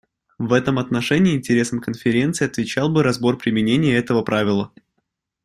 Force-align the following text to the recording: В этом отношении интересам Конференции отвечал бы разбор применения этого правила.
В 0.39 0.53
этом 0.53 0.79
отношении 0.79 1.35
интересам 1.35 1.79
Конференции 1.79 2.45
отвечал 2.47 2.89
бы 2.91 3.03
разбор 3.03 3.37
применения 3.37 3.95
этого 3.95 4.23
правила. 4.23 4.71